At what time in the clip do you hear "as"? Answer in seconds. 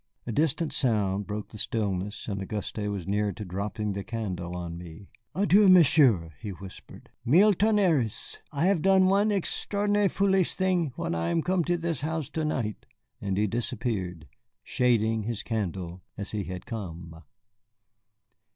16.17-16.31